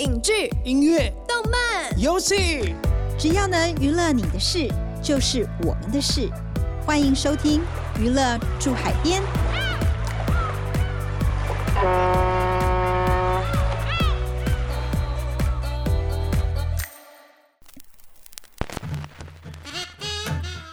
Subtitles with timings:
[0.00, 2.74] 影剧、音乐、动漫、游戏，
[3.18, 4.66] 只要能娱乐你的事，
[5.02, 6.26] 就是我们的事。
[6.86, 7.60] 欢迎收听
[8.00, 9.20] 《娱乐住海边》。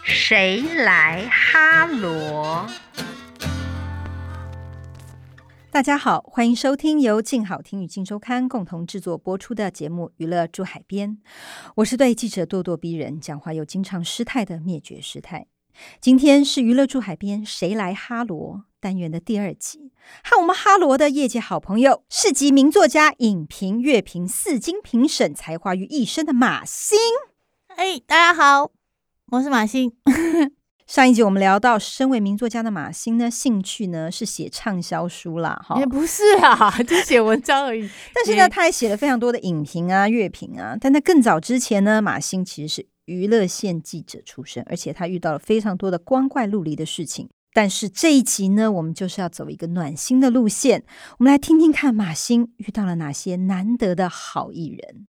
[0.06, 2.66] 谁来哈罗？
[5.78, 11.12] 大家好，欢迎收听由静好听与静周刊共同制作播出的节目《娱乐住海边》。
[11.76, 15.46] 我是对记者咄咄逼人、讲话又经常失态的灭绝师太。
[16.02, 19.92] 今天是《娱乐住海边》谁来哈罗单元的第二集，
[20.24, 26.98] 和我们哈罗的业界好朋友、市级名作家、影评、乐评四金评审，才华于一身的马欣。
[27.76, 28.72] 哎，大家好，
[29.28, 29.96] 我是马欣。
[30.88, 37.90] 上一集我们聊到，身为名作家的马欣呢，兴趣呢是写畅销书啦，哈，也不是啊， 就写文章而已。
[38.16, 40.78] 但是呢，他还写了非常多的影评啊、乐评啊。
[40.80, 47.28] 但在更早之前呢，马欣其实是娱乐线记者出身，而且他遇到了非常多的光怪陆离的事情。
[47.54, 50.86] 但是这一集呢，我们就是要走一个暖心的路线，
[51.18, 55.08] 我们来听听看马欣遇到了哪些难得的好艺人。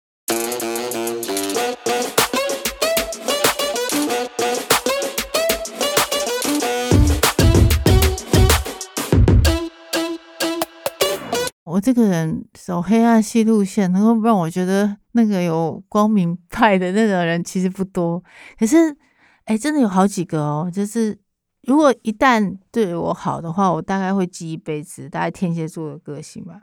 [11.71, 18.23] 我这个人走黑暗系路线，能够让我觉得那个有光明派的那个人其实不多。
[18.59, 18.97] 可是，
[19.45, 20.71] 哎，真的有好几个哦。
[20.73, 21.17] 就是
[21.63, 25.09] 如果一旦对我好的话，我大概会记一辈子。
[25.09, 26.63] 大概天蝎座的个性吧，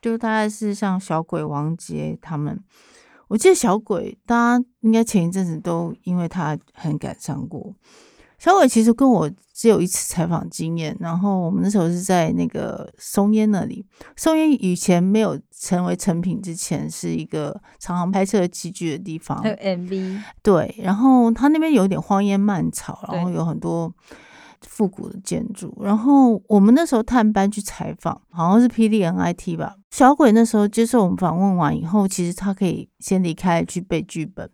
[0.00, 2.62] 就大概是像小鬼王杰他们。
[3.28, 7.74] 我记得小鬼，大家应该前一阵子都因为他很感伤过。
[8.38, 13.84] 小伟其实跟我只有一次采访经验，然后我们那时候是在那个松烟那里。
[14.16, 20.22] 松烟以前没有成为成品之前，是一个常常拍摄戏剧的地方，还有 MV。
[20.42, 23.92] 对，然后他那边有点荒烟蔓草，然后有很多
[24.62, 25.76] 复古的建筑。
[25.80, 29.74] 然后我们那时候探班去采访，好像是 P D N I T 吧。
[29.90, 34.48] 小鬼那时候接受我们访问完以后，其实他可以先离开去背剧本。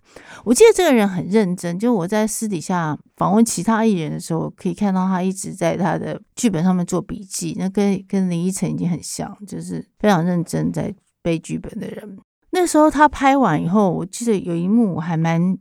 [0.44, 7.56] 我记得这个人很认真，就我在私底下访问其他艺人的时候，可以看到他一直在他的剧本上面做笔记。
[7.58, 12.16] 那跟跟林依晨已经很像，就是非常认真在背剧本的人。
[12.50, 15.58] 那时候他拍完以后，我记得有一幕我还蛮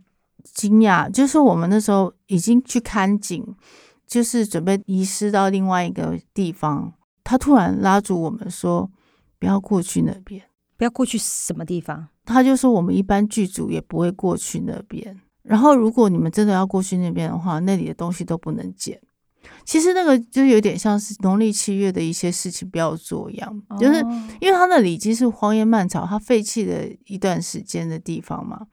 [0.53, 3.43] 惊讶，就是我们那时候已经去看景，
[4.07, 6.93] 就是准备移师到另外一个地方，
[7.23, 8.89] 他突然拉住我们说。
[9.39, 10.41] 不要过去那边，
[10.77, 12.07] 不要过去什么地方？
[12.23, 15.19] 他就说我们一般剧组也不会过去那边。
[15.41, 18.97] 然后如果你们真的要过去那边的话，那里的东西都不能捡。
[19.65, 23.99] 其实那个就有点像是农历七月的一些事情不要做一样，就是
[24.39, 28.67] 因为他那里已经是荒烟蔓草，他废弃了一段时间的地方嘛。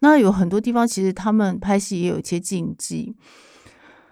[0.00, 3.14] 那有很多地方其实他们拍戏也有一些禁忌。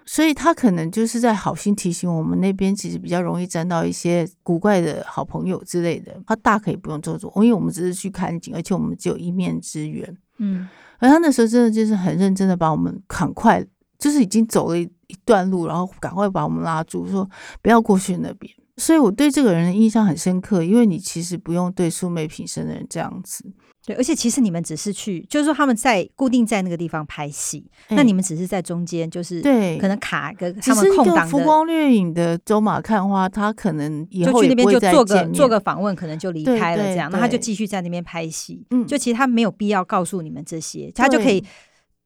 [0.07, 10.17] 所以他可能就是在好心提醒我们那边其实比较容易沾到一些古怪的好朋友之类的，他大可以不用做主，因为我们只是去看景，而且我们只有一面之缘。
[10.39, 13.65] 嗯，而他那时候真的就是很认真的把我们赶快，
[13.99, 14.91] 就是已经走了一
[15.25, 17.29] 段路，然后赶快把我们拉住，说
[17.63, 18.53] 不要过去那边。
[18.77, 23.45] 所以我对这个人的印象很深刻，因为你其实不用对素昧平生的人这样子。
[23.87, 38.67] 对，而且其实你们只是去，就是说他们在固定在那个地方拍戏，那你们只是在中间，就是对，可能卡个他们空档浮光掠影的走马看花，他可能以后去那边就做个做个访问，可能就离开了这样，那他就继续在那边拍戏。
[38.71, 41.45] 嗯，就其实他没有必要告诉你们这些，他就可以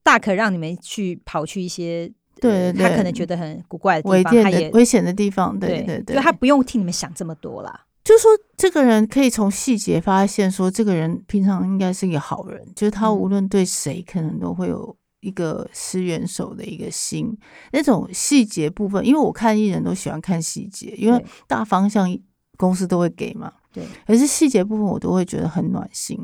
[0.02, 7.84] 大可让你们去跑去一些对他可能觉得很古怪的地方，他也危险的地方，对对对，就他不用替你们想这么多啦。
[8.08, 12.66] 就是说，这个人可以从细节发现，说这个人平常应该是一个好人。
[12.74, 17.36] 就是他无论对谁，可能都会有一个施援手的一个心。
[17.70, 22.08] 那种细节部分，因为我看艺人都喜欢看细节，因为大方向
[22.56, 23.52] 公司都会给嘛。
[23.74, 26.18] 对，可是细节部分我都会觉得很暖心。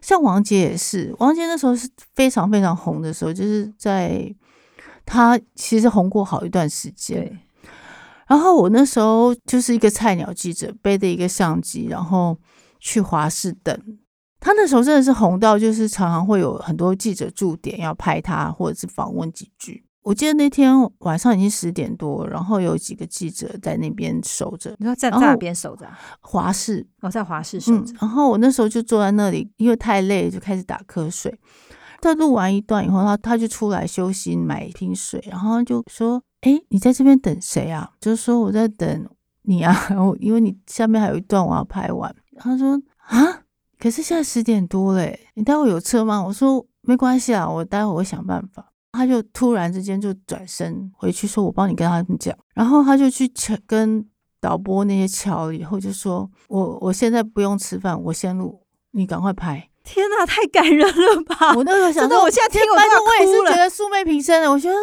[0.00, 4.34] 像王杰也是，王杰那时候是非常非常红的时候，就是在
[5.06, 7.38] 他其实红过好一段时间。
[8.28, 12.38] 然后我那时候就是一个菜鸟记者，背着一个相机，然后
[12.80, 13.78] 去华视等。
[14.40, 19.84] 他那时候真的是红到，就是常常会有很多记者驻点要拍他，或者是访问几句。
[20.02, 24.74] 我记得那天晚上已经十点多，然后有几个记者在那边守着。
[24.78, 25.86] 你说在哪边守着？
[26.20, 27.94] 华视，我在华视守着。
[28.00, 31.32] 然后我那时候就坐在那里，因为太累，就开始打瞌睡。
[32.00, 36.20] 他录完一段以后，他他就出来休息，买一瓶水，然后就说。
[36.42, 37.90] 哎，你在这边等谁啊？
[38.00, 39.08] 就是说我在等
[39.42, 39.74] 你啊，
[40.20, 42.14] 因为你下面还有一段我要拍完。
[42.36, 43.42] 他说啊，
[43.78, 46.22] 可是现在十点多嘞，你待会有车吗？
[46.22, 48.68] 我说没关系啊，我待会会想办法。
[48.92, 54.06] 他就突然之间就转身回去说：“我帮你跟他们讲。”然后他就去敲跟
[54.38, 58.60] 导播那些敲了以后，就说：“我我现在不用吃饭，我先录，
[58.90, 61.54] 你赶快拍。”天哪，太感人了吧！
[61.56, 64.50] 我那时候想说，我现在听我反正我也是觉得素昧平生的。
[64.50, 64.82] 我觉得说，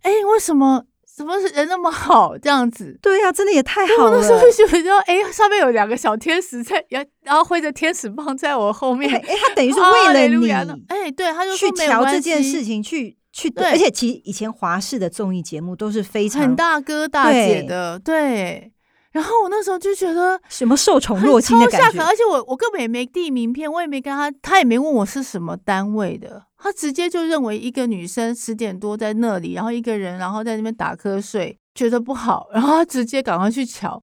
[0.00, 0.82] 哎，为什么
[1.14, 2.98] 怎么人那么好这样子？
[3.02, 4.18] 对呀，真的也太好了。
[4.18, 6.84] 那时候就觉得，哎，上面有两个小天使在，
[7.22, 9.14] 然后挥着天使棒在我后面。
[9.14, 10.50] 哎，他等于是为了你，
[10.88, 13.50] 哎，对，他就去调这件事情去去。
[13.50, 18.72] 对，而且其实以前华视的综艺节目都是非常很大哥大姐的，对。
[19.12, 34.00] 然后我那时候就觉得什么受宠若惊的感觉，而且我我根本也没递名片，我也没跟他，他也没问我是什么单位的，他直接就认为一个女生十点多在那里，然后一个人然后在那边打瞌睡，觉得不好，然后他直接赶快去瞧。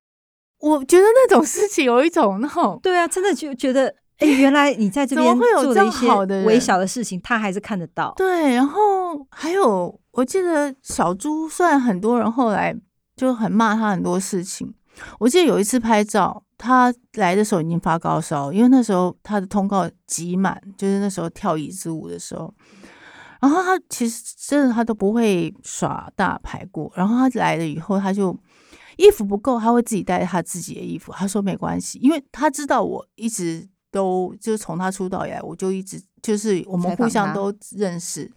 [0.60, 6.08] 我觉得那种事情有一种那种，对啊，真的就觉得，哎，原来你在这 边做的一些
[6.44, 8.14] 微小的事情，他还是看得到。
[8.18, 12.76] 对，然后还有我记得小猪，虽然很多人后来
[13.16, 14.74] 就很骂他很多事情。
[15.20, 22.54] 我记得有一次拍照，他来的时候已经发高烧，因为那时候他的通告挤满，就是那时候跳椅子舞的时候。
[23.42, 26.92] 然后他其实真的他都不会耍大牌过。
[26.96, 28.38] 然后他来了以后，他就
[28.98, 31.14] 衣服不够，他会自己带他自己的衣服。
[31.14, 38.30] 他说没关系，因为他知道我一直都就是从他出道以来，我就一直就是我们互相都认识。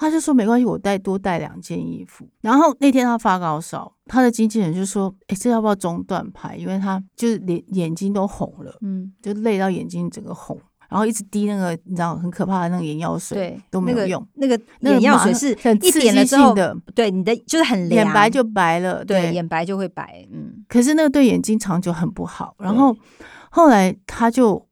[0.00, 2.24] 他就说没关系，我带多带两件衣服。
[2.40, 6.54] 然后那天他发高烧，他的经纪人就说：“哎，这要不要中断拍？
[6.54, 10.56] 因为他就是连眼睛都红了，嗯，就累到眼睛整个红，
[10.88, 14.24] 然后一直滴那个你知道很可怕的那个眼药水，对，都没有用。
[14.34, 20.64] 那个眼药水是很刺激性的，对你的就是很眼白就白了，对，眼白就会白，嗯。
[20.68, 22.54] 可是那个对眼睛长久很不好。
[22.60, 22.96] 然后
[23.50, 24.64] 后来他就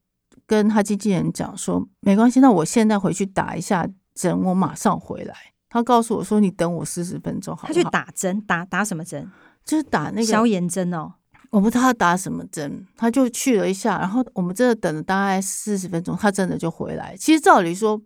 [0.46, 5.36] 跟他经纪人讲说：没关系，那我现在回去打一下。”针，我马上回来。
[5.68, 9.30] 他告诉我说：“你等我四十分钟，好。”他去打针，打打什么针？
[9.64, 11.12] 就是打那个消炎针哦。
[11.50, 13.98] 我不知道他打什么针，他就去了一下。
[13.98, 17.14] 然后我们真的等了大概四十分钟，他真的就回来。
[17.16, 18.00] 其实照理说，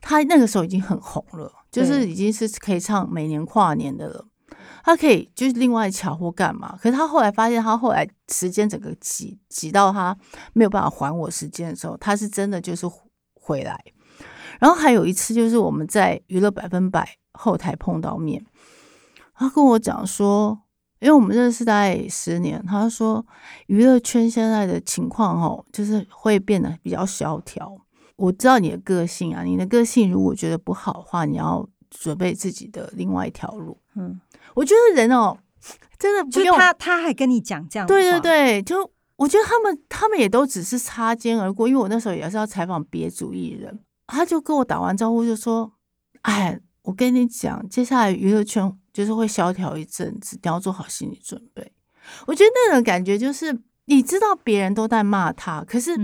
[0.00, 4.24] 他那个时候已经很红了，就是已经是可以唱每年跨年的了。
[4.84, 6.78] 他可以就是另外巧或干嘛？
[6.80, 10.16] 可是他后来发现，他后来时间整个挤挤到他
[10.54, 12.86] 没有办法还我时间的时候，他是真的就是
[13.34, 13.78] 回来。
[14.58, 18.44] 然后还有一次，就是我们在娱乐百分百后台碰到面，
[19.34, 20.58] 他跟我讲说，
[21.00, 23.24] 因为我们认识大概十年，他说
[23.66, 27.76] 娱乐圈现在的情况哦，就是会变得比较萧条。
[28.16, 33.78] 我知道你的个性啊，你的个性如果觉得不好的话，你要准备自己的另外一条路。
[33.94, 34.20] 嗯，
[34.54, 35.38] 我觉得人哦，
[35.96, 43.78] 真的不用他，他还跟你讲这样，对对对，就我觉得他们他们也都只是擦肩而过，因为我那时候也是要采访别组艺人。
[44.08, 45.70] 他就跟我打完招呼，就说
[46.22, 51.72] ：“哎，我跟你讲，接下来娱乐圈就是会萧条一阵子，你要做好心理准备。”
[52.26, 55.94] 我觉得那种感觉就是，你知道别人都在骂他，可是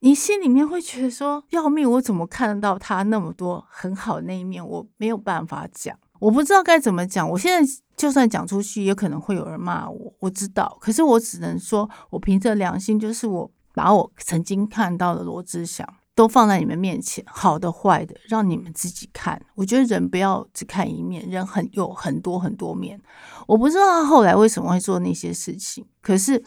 [0.00, 4.66] 你心里面会觉得说：“要命，我怎么看得到他那么多很好的那一面？
[4.66, 7.30] 我没有办法讲，我不知道该怎么讲。
[7.30, 10.76] 我现在就算讲出去，也可能会有人骂我，我知道。
[10.80, 19.40] 可是我只能说，我凭着良心，就是我把我曾经看到的罗志祥。”都放在你们面前，好的坏的，让你们自己看。
[19.54, 23.00] 我觉得人不要只看一面，人很有很多很多面。
[23.46, 26.42] 我不知道他后来为什么会做那些事情，可是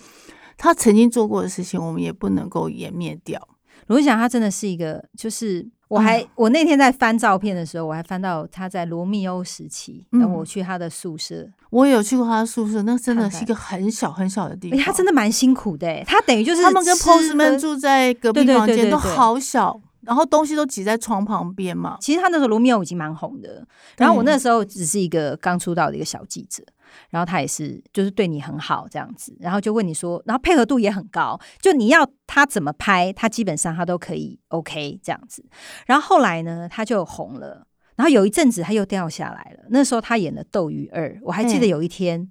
[0.58, 3.46] 他曾经做过的事情，我们也不能够湮灭掉。
[3.88, 19.80] 罗志祥他真的是一个，就是我还我那天在翻照片的时候，我还翻到他在罗密欧时期，然后我去他的宿舍，我也有去过他的宿舍，那真的是一个很小很小的地方，他真的蛮辛苦的，他等于就是他们跟 postman 住在隔壁房间，都好小。
[20.02, 21.98] 然后东西都挤在床旁边嘛。
[22.00, 23.68] 其实他那时候罗密欧已经蛮红的，
[23.98, 26.64] 然后我那时候只是一个刚出道的一个小记者，
[27.10, 35.46] 然后他也是就是对你很好这样子，然后就问你说，然后配合度也很高，就你要他怎么拍，他基本上他都可以 OK 这样子。
[35.86, 37.66] 然后后来呢，他就红了，
[37.96, 39.66] 然后有一阵子他又掉下来了。
[39.70, 42.30] 那时候他演了《斗鱼二》，我还记得有一天，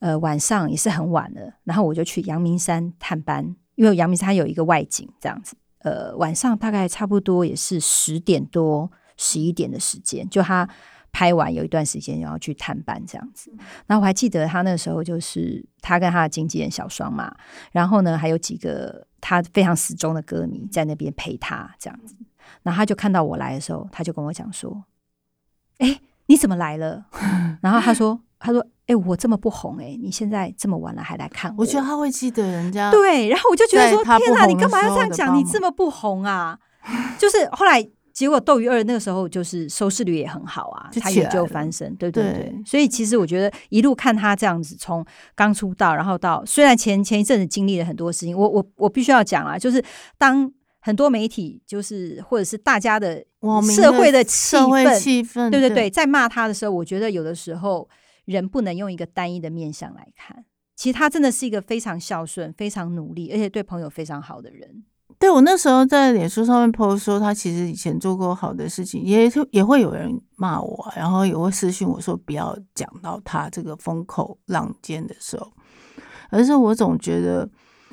[0.00, 5.56] 呃，晚上也是很晚了，然后我就去阳明山探班，因为阳明山有一个外景这样子。
[5.78, 10.68] 呃，晚上大概差不多也是十点多、十一点的时间，就他
[11.12, 13.52] 拍完有一段时间，然后去探班这样子。
[13.86, 17.34] 然后我还记得他那时候就是他跟他的经纪人小双嘛，
[17.70, 22.16] 然后呢还有几个他非常死忠的歌迷在那边陪他这样子。
[22.62, 24.84] 然后他就看到我来的时候，他就跟我讲说
[25.78, 27.06] ：“哎，你怎么来了？”
[27.62, 35.36] 然后他说：“他说：“哎、我这么不红、哎，你现在这么晚了还来看我？”我觉得他会记得人家对，然后我就觉得说：“在他不天哪，你干嘛要这样讲？
[35.36, 36.58] 你这么不红啊！”
[37.18, 37.80] 就是后来
[38.12, 42.32] 结果《斗鱼二》那个时候就是收视率也很好啊，他也就翻身，对对对。
[42.32, 45.04] 对所以其实我觉得一路看他这样子，从
[45.34, 49.82] 刚出道，然后到虽然前前一阵子经历了很多事情，我我我必须要讲啊，就是
[50.18, 53.24] 当很多媒体就是或者是大家的
[53.74, 57.88] 社会的气氛，气氛，对对对，在骂他的时候，我觉得有的时候
[58.24, 60.44] 人不能用一个单一的面相来看。
[60.74, 64.82] 其实他真的是一个非常孝顺、非常努力，而且对朋友非常好的人。
[65.22, 75.52] 对我那时候在脸书上面 post 说，他其实以前做过好的事情，也也会有人骂我，然后也会私信我说不要讲到他这个风口浪尖的时候。
[76.30, 77.48] 而是我总觉得，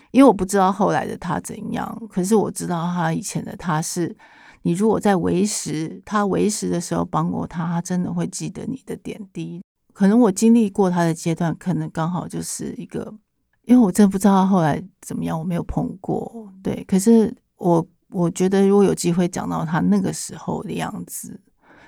[0.10, 4.18] 因为我不知道后来的他怎样，可是我知道他以前的他是，
[4.64, 9.62] 你如果在为时他为时的时候帮过他，他真的会记得你的点滴。
[9.94, 13.14] 可能我经历过他的阶段，可能刚好就是一个
[13.70, 16.52] 因为我真的不知道他后来怎么样，我没有碰过。
[16.64, 21.40] 对，可是我我觉得如果有机会讲到他那个时候的样子，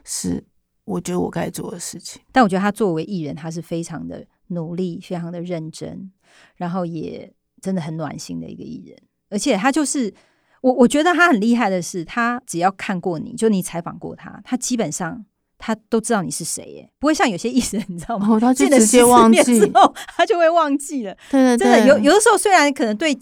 [0.04, 0.46] 是
[0.86, 2.22] 我觉得我该做的事情。
[2.32, 6.12] 但我觉得他作为艺人，他是非常的努力，非常的认真，
[6.56, 8.96] 然后也真的很暖心的一个艺人。
[9.32, 10.14] 而且他就是
[10.62, 15.26] 我，我觉得他很厉害的是，他只要看过你，就你采访过他，他基本上
[15.64, 18.28] 他都知道你是谁耶，不会像有些艺人，你知道吗？
[18.52, 21.16] 见了直接14面忘记，之后，他就会忘记了。
[21.30, 23.16] 对对对，真的有有的时候，虽然可能对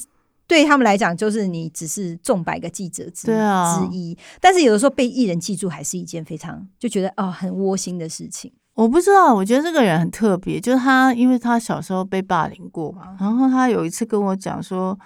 [0.48, 8.51] 对他们来讲，就是你只是众百个记者之、对啊之一，但是有的时候被艺人记住，还是一件非常就觉得哦很窝心的事情。
[8.75, 14.98] 我不知道，我觉得这个人很特别，就是他，因为他小时候被霸凌过嘛，然后他有一次跟我讲说，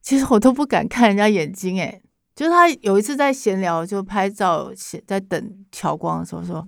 [0.00, 2.00] 其实我都不敢看人家眼睛，诶，
[2.40, 6.66] 就是他有一次在闲聊，就拍照，写在等调光的时候说。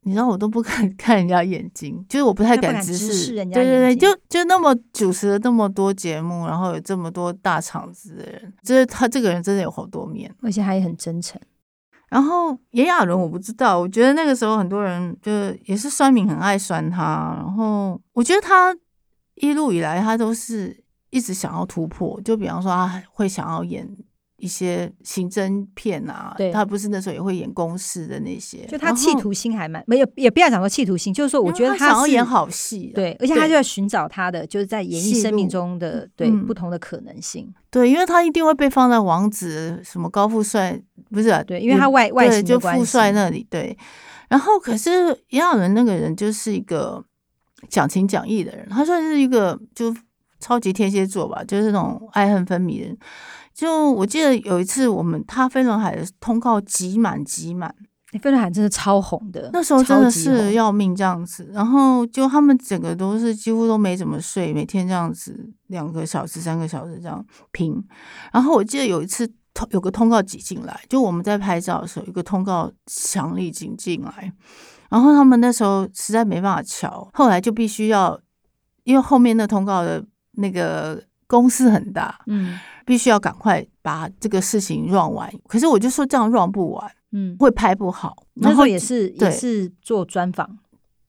[0.00, 10.32] 你知道我都不敢 看人家眼睛，就是我不太敢直直视人家对对对，就就那么主持了那么多节目，然后有这么多大场子的人，就是他这个人真的有好多面。
[10.42, 11.40] 而且他也很真诚。
[12.08, 18.76] 然后炎亚纶我不知道，我觉得那个时候很多人就是也是酸民很爱酸他，然后我觉得他
[19.34, 23.84] 一路以来他都是一直想要突破，就比方说他会想要演
[24.38, 37.52] 一些刑侦片啊，对他不是那时候也会演公式的那些，就他企图心还蛮没有，也不要讲说企图心，就是说我觉得他想要演好戏啊，对，而且他就要寻找他的就是在演艺生命中的对嗯不同的可能性。
[37.70, 40.78] 对，因为他一定会被放在王子什么高富帅，
[41.10, 43.76] 不是、啊、对，因为他外外形，就富帅那里对。
[44.28, 47.02] 然后可是杨亚伦那个人就是一个
[47.68, 49.94] 讲情讲义的人，他算是一个就
[50.40, 52.96] 超级天蝎座吧，就是那种爱恨分明。
[53.56, 57.74] 就我记得有一次我们他飞轮海的通告挤满挤满，
[58.12, 61.48] 欸飞轮海真的超红的，那时候真的是要命这样子。
[61.54, 67.82] 然后就他们整个都是几乎都没怎么睡，每天这样子两个小时、三个小时这样拼。
[68.30, 74.30] 然后我记得有一次通有个通告挤进来，就我们在拍照的时候，有个通告强力挤进来，
[74.90, 78.20] 然后他们那时候实在没办法瞧，后来就必须要
[78.84, 85.30] 因为后面那通告的那个公司很大，嗯必须要赶快把这个事情 run 完。
[85.46, 88.16] 可是我就说这样 run 不完，嗯，会拍不好。
[88.34, 90.48] 然后也是也是做专访，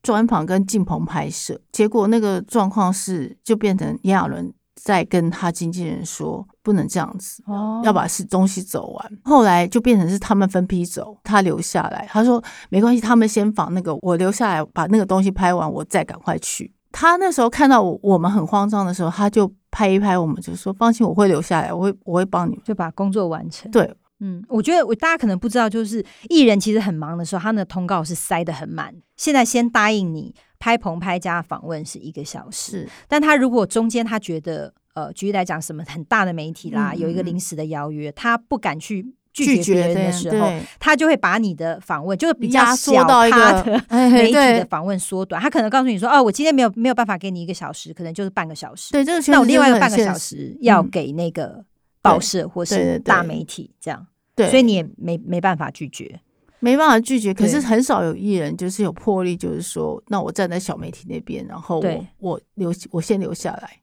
[0.02, 9.12] 专访跟进棚拍摄，结果那个状况是就变成炎亚纶在跟他经纪人说不能这样子，哦要把事东西走完。
[9.24, 12.08] 后来就变成是他们分批走，他留下来。
[12.10, 16.74] 他说没关系，他们先访那个，我留下来把那个东西拍完，我再赶快去。
[16.92, 22.64] 他那时候看到我我们很慌张的时候，他就拍一拍我们，就说放心，我会留下来，我会我会帮你们。
[22.66, 23.70] 就把工作完成。
[23.70, 28.92] 对，嗯，我觉得我大家可能不知道，就是艺人其实很忙的时候，他那个通告是塞得很满。
[29.18, 39.06] 现在先答应你拍棚拍加访问是一个小时，但他如果中间他觉得呃，举例来讲，什么很大的媒体啦，嗯有一个嗯临时的邀约，他不敢去
[39.46, 45.42] 拒拒绝别人的时候，他就会把你的访问就是比较压缩小到一个咖的 哎媒体的访问缩短。
[45.42, 48.92] 他可能告诉你说，哦，我今天没有没有办法给你一个小时，可能就是半个小时。
[48.92, 51.64] 对这个圈那我另外一个半个小时要嗯给那个
[52.02, 56.20] 报社或是大媒体这样，对，所以你也没没办法拒绝。
[56.60, 63.80] 没办法拒绝，可是很少有艺人就是有魄力，就是说，那我站在小媒体那边，然后我我留我先留下来，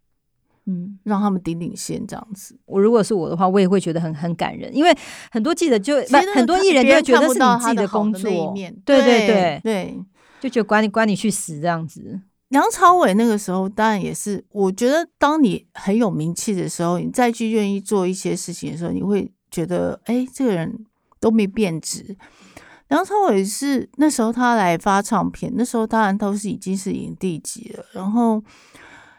[0.67, 2.59] 嗯，让他们顶顶先这样子。
[2.67, 4.97] 我如果是我的话，我也会觉得很很感人，因为
[5.31, 5.97] 很多记者就
[6.35, 10.01] 很多艺人就别会觉得是你自己的好的那一作面，对对对对。
[10.41, 12.21] 就觉得管你管你去死这样子。
[12.49, 20.85] 梁朝伟那个时候当然也是，我觉得当你很有名气的时候，你再去愿意做一些事情的时候，你会觉得，哎，这个人
[21.19, 22.15] 都没变质。
[22.89, 27.87] 梁朝伟是那时候他来发唱片，那时候当然都是已经是影帝级了。
[27.93, 28.45] 然后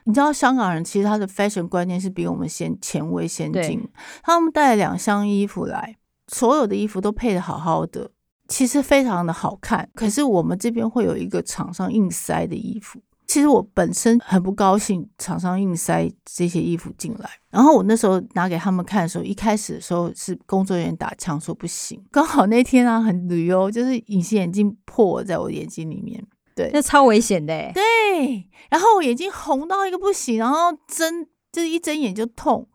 [0.06, 3.88] 你知道香港人其实他的 fashion 观念是比我们先前卫先进，
[4.24, 5.98] 他们带了两箱衣服来，
[6.28, 8.10] 所有的衣服都配的好好的，
[8.48, 9.90] 其实非常的好看。
[9.94, 13.02] 可是我们这边会有一个厂商硬塞的衣服。
[13.28, 17.28] 其实我本身很不高兴，厂商硬塞这些衣服进来。
[17.50, 22.00] 然后我那时候拿给他们看的时候，一开始的时候是工作人员打枪说不行。
[22.12, 26.24] 刚好那天啊很旅游，就是隐形眼镜破在我眼睛里面，
[26.56, 27.54] 对，那超危险的。
[27.74, 32.68] 对，然后我眼睛红到一个不行，然后睁就是一睁眼就痛。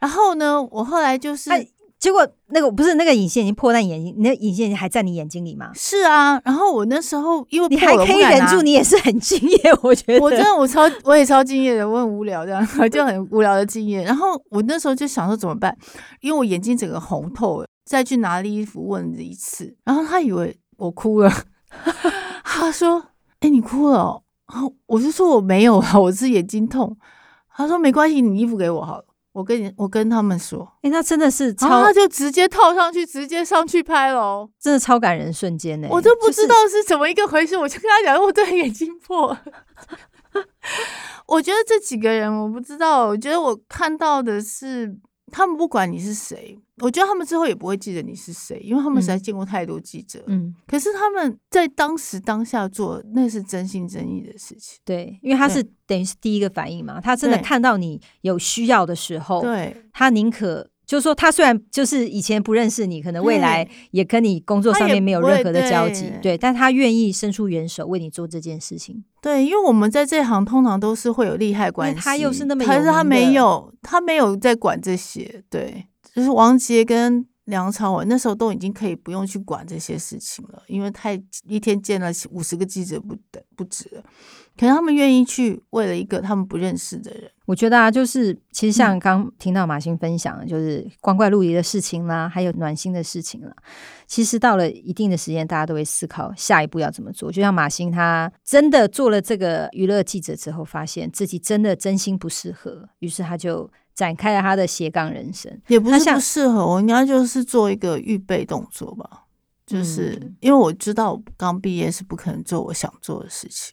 [0.00, 1.50] 然后呢，我后来就是。
[2.02, 5.70] 结果那个不是那个隐形已经破，在眼睛，那隐形还在你眼睛里吗？
[5.72, 10.20] 是啊，然后我那时候因为你还可以忍住，你也是很敬业，我觉得。
[10.20, 14.02] 我真的我超我也超敬业的，我很无聊这样， 就很无聊的敬业。
[14.02, 15.78] 然后我那时候就想说怎么办，
[16.20, 21.32] 因为我眼睛整个红透了，再去拿衣服问了一次，然后他以为我哭了，
[22.42, 23.00] 他说
[23.42, 24.22] ：“哎，你哭了。”
[24.86, 26.94] 我就说我没有啊， 我是眼睛痛。
[27.54, 29.04] 他说没关系，你衣服给我好了。
[29.32, 39.34] 我跟你，我跟他们说，哎，那真的是，然后他就直接套上去，直接上去拍喽，真的超感人瞬间呢，我都不知道是怎么一个回事，我就跟他讲，我的眼睛破。
[41.28, 44.98] 我觉得这几个人，我不知道，我觉得我看到的是。
[45.32, 50.22] 他们不管你是谁，我觉得他们之后也不会记得你是谁，因为他们实在见过太多记者。
[50.26, 54.78] 嗯，可是他们在当时当下做，那是真心真意的事情。
[54.84, 60.68] 对，因为他是等于是第一个反应嘛，他真的看到你有需要的时候，对，他宁可。
[60.84, 69.02] 就是说，他虽然就是以前不认识你，可能未来也跟你工作上面没有任何的交集，对，但他愿意伸出援手为你做这件事情。
[69.22, 75.42] 对，因为我们在这行通常都是会有利害关系，他又是那么，可是他没有，他没有在管这些。
[75.48, 84.02] 对，就是王杰跟梁朝伟那时候都已经可以不用去管这些事情了，因为太一天见了五十个记者不等不止了。
[84.58, 93.54] 可是他们愿意去为了一个他们不认识的人，我觉得啊，就是其实像刚听到马欣分享的，就是光怪陆离的事情啦，还有暖心的事情啦。
[94.06, 97.32] 其实到了一定的时间，大家都会思考下一步要怎么做。
[97.32, 105.50] 就像马欣他真的做了这个娱乐记者之后，发现自己真的真心不适合，于是他就展开了他的斜杠人生。
[105.68, 109.24] 也不是不适合我，应该就是做一个预备动作吧。
[109.64, 113.72] 就是因为我知道刚毕业是不可能做我想做的事情。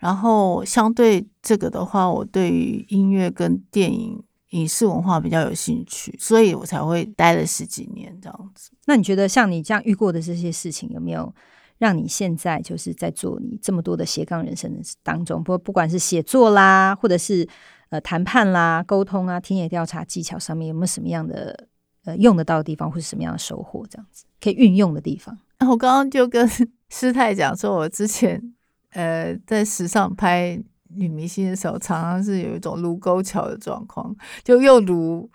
[0.00, 8.70] 然后相对这个的话，我对于音乐跟电影、影视文化比较有兴趣，所以我才会待了十几年这样子。
[8.86, 11.30] 那你觉得像你这样遇过的这些事情，有没有
[11.76, 17.46] 让你现在就是在做你这么多的斜杠人生的当中，不不管是写作啦，或者是
[17.90, 21.68] 呃谈判啦、沟通啊、田野调查技巧上面，有没有什么样的
[22.06, 23.86] 呃用得到的地方，或者什么样的收获？
[23.86, 25.38] 这样子可以运用的地方？
[25.68, 26.48] 我刚刚就跟
[26.88, 28.54] 师太讲说，我之前。
[28.92, 30.60] 呃，在时尚拍
[30.96, 35.30] 女明星的时候，常常是有一种卢沟桥的状况，就又卢，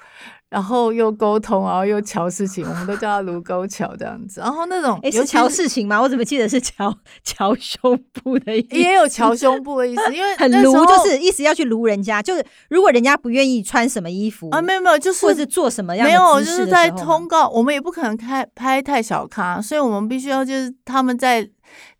[0.49, 4.41] 然后又沟通，然后又桥事情，我们都叫它卢沟桥这样子。
[4.41, 6.01] 然后那种是桥事情吗？
[6.01, 8.75] 我怎么记得是桥桥胸部的意思？
[8.75, 21.49] 也有桥胸部的意思，因为 很卢，就是意思要去卢人家，就是如果人家不愿意穿什么衣服啊，没有没有，就是或者是做什么样没有，就是在通告，我们也不可能开拍太小咖，所以我们必须要就是他们在。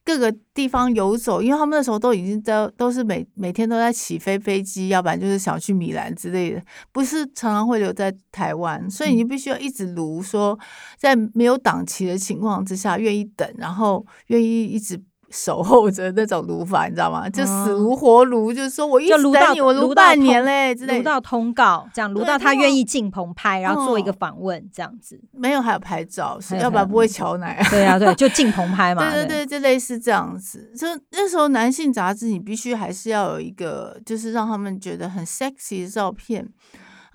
[0.06, 10.58] 各个地方游走，因为他们那时候都已经都都是每每天都在起飞飞机，要不然就是想去米兰之类的，不是常常会留在台湾，所以你必须要一直如，说
[10.98, 15.02] 在没有档期的情况之下，愿意等，然后愿意一直。
[15.36, 17.30] 守候着那种炉法，你知道吗？
[17.30, 25.20] 就死如活炉，就是说我一直等你，我炉半年嘞，炉到通告，这样炉到他愿意进棚拍，然后做一个访问，这样子。
[25.32, 27.62] 没有，还有拍照，要不然不会瞧奶。
[27.70, 29.12] 对啊，对，就进棚拍 嘛。
[29.12, 30.72] 对对对，就类似这样子。
[30.78, 36.48] 就那时候男性杂志，你必须还是要有一个，就是让他们觉得很 sexy 的照片。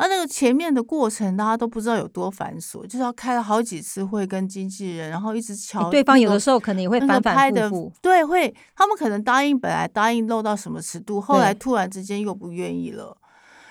[0.01, 7.93] 那那个前面的过程，大家都不知道有多繁琐，就是要开了好几次会跟经纪人，然后一直瞧对方，有的时候可能也会反反复复。
[8.01, 13.17] 对，会他们可能答应，本来答应漏到什么尺度，后来突然之间又不愿意了。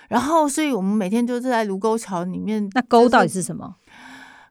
[0.08, 2.70] 然后，所以我们每天就是在卢沟桥里面。
[2.74, 3.76] 那沟到底是什么？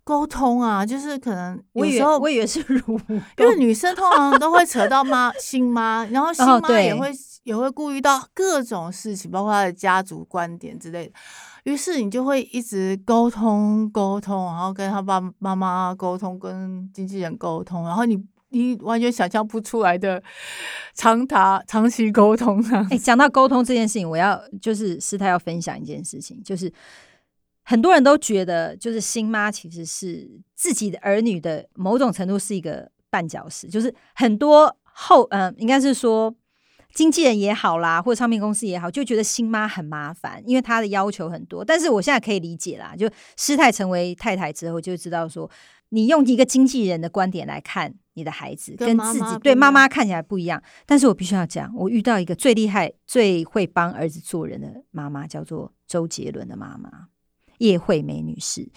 [0.05, 2.99] 沟通啊，就是可能有时候我以为是如，
[3.37, 7.11] 因为女生通常都会扯到妈新妈，然后 新妈也会
[7.43, 11.13] 也会顾虑到各种事情，包括她的家族观点之类的。
[11.69, 20.23] 于是你就会一直沟通沟通，然后跟他爸妈妈沟通，跟经纪人沟通，然后你你完全想象不出来的
[20.95, 22.87] 长达长期沟通啊！
[22.91, 26.73] 哎，讲到沟通这件事情，我要就是师太要分享一件事情，就是
[27.65, 36.35] 很多人都觉得，就是新妈其实是自己的儿女的某种程度是一个绊脚石，就是很多后嗯、应该是说
[36.99, 41.65] 经纪人也好啦，或者唱片公司也好，就觉得新妈很麻烦，因为她的要求很多。
[41.65, 45.49] 但是我现在可以理解啦，就师太成为太太之后，就知道说，
[45.91, 50.61] 你用一个经纪人的观点来看你的孩子，跟自己对妈妈看起来不一样。
[50.87, 56.91] 但是我必须要讲，我遇到一个最厉害、最会帮儿子做人的妈妈，叫做周杰伦的妈妈
[57.59, 58.69] 叶惠美女士。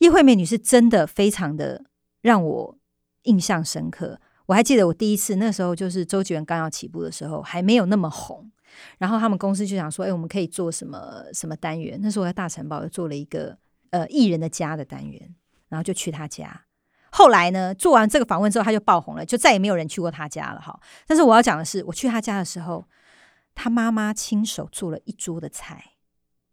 [0.00, 1.82] 叶惠美女士真的非常的
[2.20, 2.78] 让我
[3.22, 4.20] 印象深刻。
[4.46, 8.50] 我还记得我第一次那时候就是周杰伦刚要起步的时候，还没有那么红。
[8.98, 11.98] 然后他们公司就想说，哎、我们可以做什么什么单元？
[12.02, 13.56] 那时候我在大城堡又做了一个
[13.90, 15.34] 呃艺人的家的单元，
[15.68, 16.62] 然后就去他家。
[17.10, 20.80] 后来呢，做完这个访问之后，他就爆红了，就再也没有人去过他家了哈。
[21.06, 22.88] 但是我要讲的是，我去他家的时候，
[23.54, 25.92] 他妈妈亲手做了一桌的菜，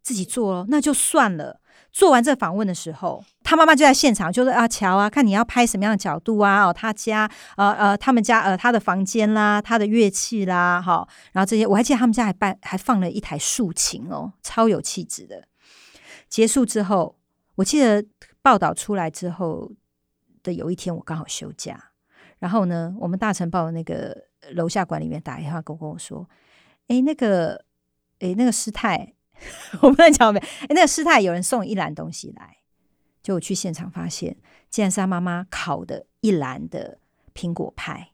[0.02, 1.59] 自己做哦，那就算了。
[1.92, 15.44] 做完这访问的时候，他妈妈就在现场，就说啊，乔啊，看你要拍什么样的角度啊，哦，他家呃呃，他们家呃他的房间啦，他的乐器啦，哈，然后这些我还记得他们家还办还放了一台竖琴哦，超有气质的。
[16.28, 17.16] 结束之后，
[17.56, 18.04] 我记得
[18.40, 19.72] 报道出来之后
[20.42, 21.90] 的有一天，我刚好休假，
[22.38, 24.16] 然后呢，我们大城报的那个
[24.52, 26.28] 楼下管理员打电话跟我跟我说，
[26.86, 27.64] 哎，那个，
[28.20, 29.14] 哎，那个师太。
[29.82, 32.58] 我不能讲没，哎，那个师太有人送一篮东西来，
[33.22, 34.36] 就我去现场发现，
[34.68, 36.98] 竟然是他妈妈烤的一篮的
[37.34, 38.10] 苹果派，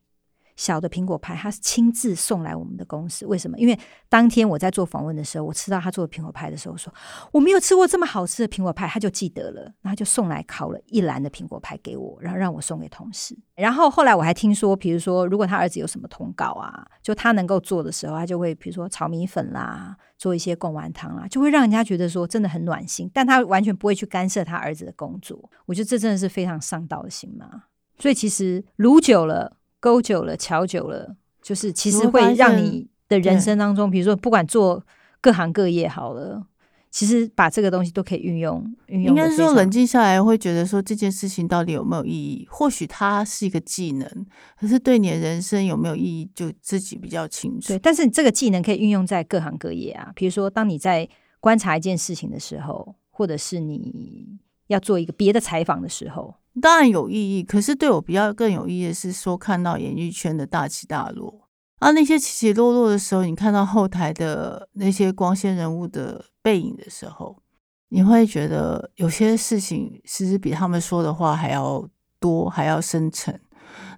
[0.57, 3.25] 小的苹果派，他是亲自送来我们的公司。
[3.27, 3.59] 为什么？
[3.59, 6.93] 因为当天我在做访问的时候，我吃到他做的苹果派的时候，说
[7.31, 13.39] 我没有吃过这么好吃的苹果派，他就记得了，然后就送来烤了一篮的苹果派给我，然后让我送给同事。
[13.55, 19.97] 然后后来我还听说，比如说如果他儿子有什么通告啊，就他能够做的时候，他就会比如说炒米粉啦。
[20.19, 25.51] 做一些贡丸汤啦，就会让人家觉得说真的很暖心，但他完全不会去干涉他儿子的工作。
[25.67, 27.65] 我觉得这真的是非常上道的心嘛。
[27.99, 34.85] 所以其实卤久了、勾久了、瞧久了，就是其实会让你的人生当中，比如说不管做
[35.21, 36.47] 各行各业好了，
[36.91, 38.65] 其实把这个东西都可以运用。
[38.87, 42.47] 运用应该是说冷静下来会觉得说这件事情到底有没有意义？
[42.51, 44.27] 或许它是一个技能，
[44.59, 47.69] 可是对你的人生有没有意义，就自己比较清楚。
[47.69, 50.11] 对，但是这个技能可以运用在各行各业啊。
[50.15, 51.09] 比如说，当你在
[51.39, 57.43] 观察一件事情的时候，或者是你要做一个别的采访的时候，当然有意义。
[57.43, 61.49] 可是对我比较更有意义的是说，看到演艺圈的大起大落。
[61.79, 67.43] 啊，那些起起落落的时候，你看到后台的那些光鲜人物的背影的时候，
[67.91, 71.87] 你会觉得有些事情其实比他们说的话还要
[72.19, 73.39] 多，还要深沉。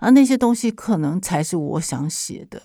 [0.01, 2.61] 啊，那些东西可能才是我想写的，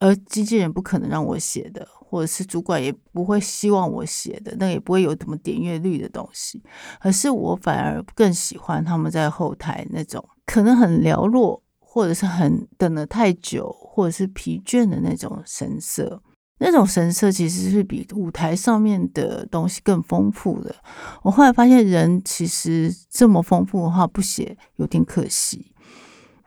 [0.00, 6.62] 而经纪人不可能让我写的，或者是主管也不会希望我写的，那也不会有什么点阅率的东西。
[7.00, 11.62] 可是我反而更喜欢他们在后台那种可能很寥落。
[11.94, 16.22] 或者是很等了太久，或者是疲倦的那种神色，
[16.58, 20.74] 那种神色其实是比舞台上面的东西更丰富的。
[21.22, 25.74] 我后来发现，人其实这么丰富的话，不写有点可惜。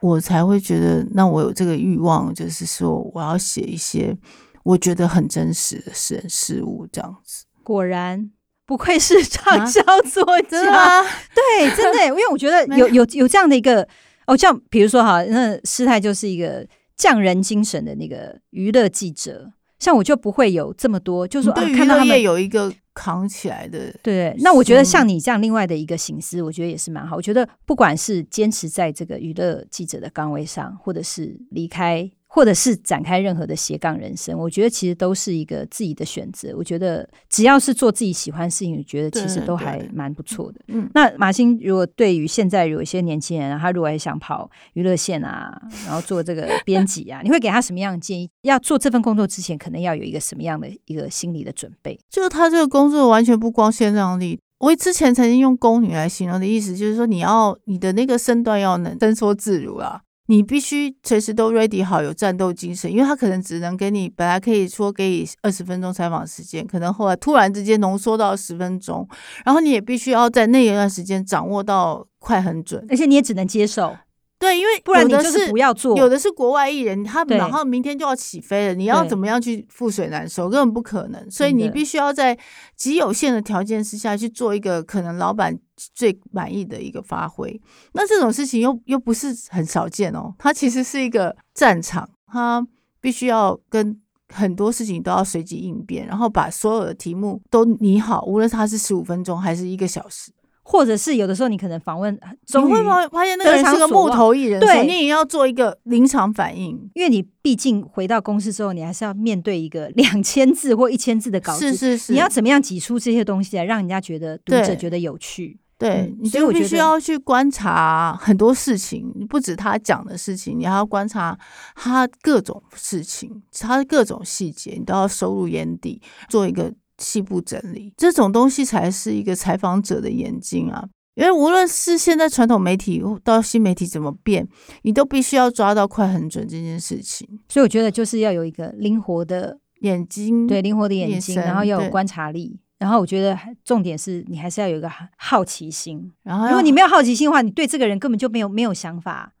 [0.00, 4.18] 我才会觉得，那我有这个欲望，就是说我要写一些
[4.66, 7.44] 我觉得很真实的人事物，这样子。
[7.62, 8.30] 果然
[8.66, 11.02] 不愧是 畅销作家，啊、
[11.34, 13.86] 对，真的，因为我觉得有有有这样的一个。
[14.26, 24.34] 哦，像比如说哈，那师太就是一个匠人精神的那个娱乐记者，像我就不会有这么多，就是说、啊、看到他们有一个扛起来的，对。
[24.40, 27.14] 那我觉得像你这样另外的一个形式，我觉得也是蛮好。
[27.14, 32.10] 我觉得不管是坚持在这个娱乐记者的岗位上，或者是离开。
[32.36, 36.54] 或者是展开任何的斜杠人生，我觉得其实都是一个自己的选择。
[36.54, 40.60] 我觉得只要是做自己喜欢的事情，我觉得其实都还蛮不错的。
[40.68, 48.28] 嗯，那马欣如果对于现在有一些年轻人，他如果还想跑娱乐线啊，然后做这个 编辑啊，你会给他什么样的建议？
[48.42, 51.98] 要做这份工作之前，可能要有一个什么样的一个心理的准备？
[52.10, 54.38] 就是他这个工作完全不光鲜亮丽。
[54.58, 60.02] 我之前曾经用宫女来形容的意思，就是说你要你的那个身段要能伸缩自如啊。
[60.26, 69.08] 你必须随时都 ready 好，有战斗精神，因为他可能只能给你本来可以说给你二十分钟采访时间，可能后来突然之间浓缩到十分钟，
[69.44, 73.96] 然后你也必须要在那一段时间掌握到快很准，而且你也只能接受。
[74.38, 75.96] 对，因为不然你就是不要做。
[75.96, 81.30] 有的是国外艺人，他然后明天就要起飞了，你要怎么样去覆水难收，根本不可能。
[81.30, 82.38] 所以你必须要在
[82.76, 85.58] 极有限的条件之下去做一个可能老板
[85.94, 87.58] 最满意的一个发挥。
[87.92, 92.66] 那这种事情又又不是很少见哦，它其实是一个战场，它
[93.00, 100.30] 必须要跟很多事情都要随机应变，然后把所有的题目都拟好，无论它是十五分钟还是一个小时。
[100.68, 106.90] 或者是有的时候你可能访问，总会发发现那个人是个木头艺人，对你也要做一个临场反应。
[106.94, 115.56] 因为你毕竟回到公司之后，你还是要面对一个 两千字或一千字的稿子，是是是，你要怎么样挤出这些东西来，让人家觉得读者觉得有趣？
[115.78, 121.38] 对嗯，你就必所以我觉得须要去观察很多事情，不止他讲的事情，你还要观察
[121.76, 127.92] 他各种事情，他的各种细节，你都要收入眼底，做一个细部整理。
[127.96, 130.88] 这种东西才是一个采访者的眼睛啊！
[131.14, 134.46] 因为无论是现在传统媒体到新媒体怎么变，
[134.82, 137.26] 你都必须要抓到快很准这件事情。
[137.48, 142.60] 所以我觉得就是要有一个灵活的，眼睛对灵活的眼眼睛，然后要有观察力。
[142.78, 146.12] 然后我觉得还重点是你还是要有一个好奇心。
[146.22, 149.32] 然后如果你没有好奇心的话，你对这个人根本就没有没有想法，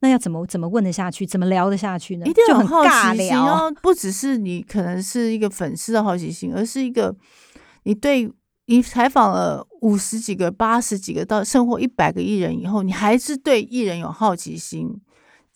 [0.00, 2.26] 那要怎么怎么问得下去，怎么聊得下去呢？
[2.26, 3.66] 一定就很好尬奇心聊。
[3.66, 7.14] 哦，不只是你可能是一个粉丝的好奇心，而是一个
[7.82, 8.30] 你对
[8.66, 15.00] 你采访了五十几个、八十几个到甚或一百个艺人以后，你还是对艺人有好奇心，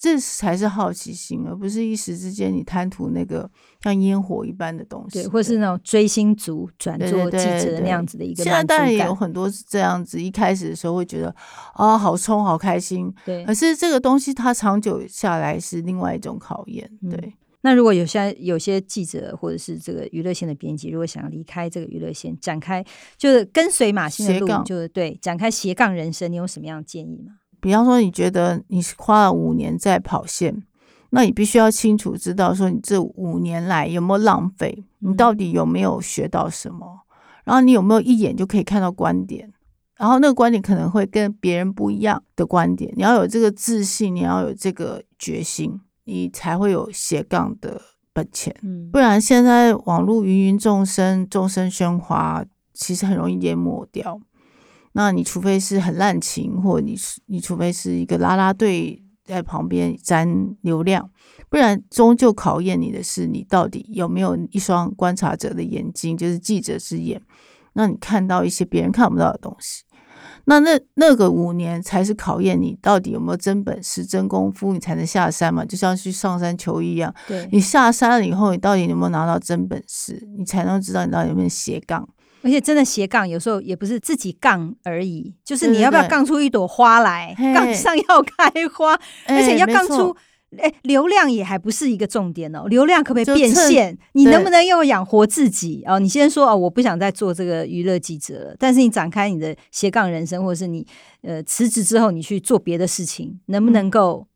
[0.02, 3.48] 这才是好奇心，而不是一时之间你贪图那个
[3.80, 5.22] 像烟火一般的东西。
[5.22, 9.14] 对，或是那种追星族转做记者的那对样子的一个现在当然也有。
[9.14, 11.32] 很多是这样子，一开始的时候会觉得
[11.74, 17.34] 啊、好冲好开心，对可，是这个东西它长久下来是另外一种考验，嗯对。
[17.60, 22.84] 那如果有些有些记者或者是这个娱乐线的编辑，如果想要离开这个娱乐线，展开
[23.16, 27.34] 就是跟随马新的路，就是对展开斜杠人生，你有什么样的建议吗？
[27.62, 30.64] 比方说，你觉得你是花了五年在跑线，
[31.10, 37.02] 那你必须要清楚知道说，你这五年来有没有浪费，你嗯到底有没有学到什么，
[37.44, 39.48] 然后你有没有一眼就可以看到观点，
[39.96, 47.80] 然后那个观点可能会跟别人不一样的观点，你要有这个自信，你要有这个决心，你才会有斜杠的
[48.12, 48.52] 本钱。
[48.62, 52.44] 嗯不然现在网络芸芸众生，众生喧哗，
[52.74, 54.20] 其实很容易淹没掉。
[54.92, 60.28] 那你除非是很滥情，或你是你除非是一个啦啦队在旁边沾
[60.62, 61.10] 流量，
[61.48, 67.22] 不然终究考验你的是你到底有没有一双观察者的眼睛，就是记者之眼，
[67.72, 69.84] 让你看到一些别人看不到的东西。
[70.44, 77.14] 那那那个五年才是考验你到底有没有真本事、真功夫，你才能下山嘛，就像去上山求医一样。
[77.28, 82.08] 对，你下山了以后，你到底有没有拿到真本事，你才能知道你到底有没有斜杠。
[82.42, 88.92] 而且真的斜杠有时候也不是自己杠而已，就是你要不要杠出一朵花来，杠上要开花，
[89.26, 90.16] 而且哎要杠出。
[90.58, 92.66] 哎，流量也还不是一个重点哦。
[92.68, 93.96] 流量可不可以变现？
[94.12, 95.82] 你能不能又养活自己？
[95.86, 98.56] 哦，你先说哦，我不想再做这个娱乐记者了。
[98.58, 100.86] 但是你展开你的斜杠人生，或者是你
[101.22, 104.26] 呃辞职之后，你去做别的事情，能不嗯能够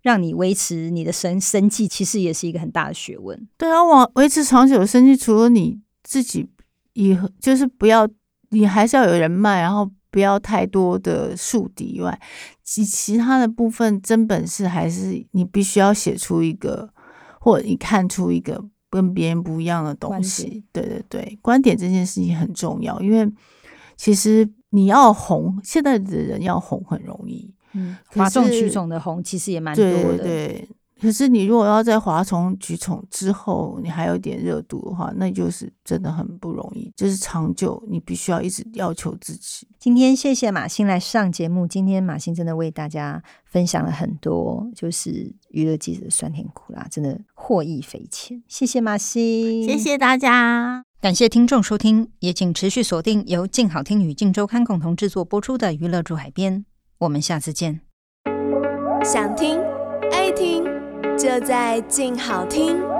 [0.00, 1.86] 让你维持你的生生计？
[1.86, 3.46] 其实也是一个很大的学问。
[3.58, 6.48] 对啊，往维持长久的生计，除了你自己
[6.92, 8.08] 以后就是不要，
[8.50, 12.20] 你还是要有人脉，然后不要太多的树敌以外，
[12.62, 16.88] 其其他的部分真本事还是你必须要写出一个，
[17.40, 20.64] 或者你看出一个跟别人不一样的东西。
[20.72, 23.30] 对对对，观点这件事情很重要，因为
[23.96, 27.54] 其实你要红，现在的人要红很容易。
[27.72, 30.18] 嗯，哗众取宠的红其实也蛮多对的。
[30.18, 30.68] 对对。
[31.00, 36.92] 可是你如果要在哗众取宠之后，你还有点热度的话，那就是真的很不容易。
[36.96, 39.66] 就是长久，你必须要一直要求自己。
[39.78, 41.66] 今天谢谢马欣来上节目。
[41.66, 48.40] 今天马欣真的为大家分享了很多，就是娱乐记者的酸甜苦辣，真的获益匪浅。
[48.46, 49.76] 谢谢马欣，谢。
[49.76, 50.84] 谢大家。
[51.00, 56.58] 感谢听众收听，也请持续锁定由静好听与静周刊共同制作播出的《娱乐驻海边》，
[56.98, 57.80] 我们下次见。
[59.02, 59.58] 想听
[60.12, 60.62] 爱听，
[61.20, 62.99] 就在静好听。